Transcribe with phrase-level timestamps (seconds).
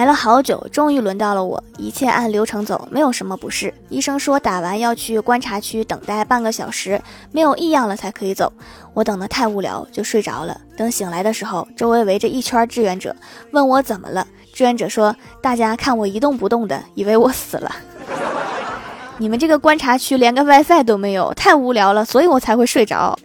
[0.00, 3.74] 来了好久，终于轮到了我，一切按流程走，没有什么不适。
[3.90, 6.98] 医生说打完要去观察区等待半个小时，
[7.32, 8.50] 没有异样了才可以走。
[8.94, 10.58] 我等得太无聊，就睡着了。
[10.74, 13.14] 等醒来的时候，周围围着一圈志愿者，
[13.50, 14.26] 问我怎么了。
[14.54, 17.70] 志愿者说：“大家看我一动不动的，以为我死了。
[19.18, 23.18] 你们这个观察区连个 WiFi 都没有，太无聊了，所以我才会睡着。”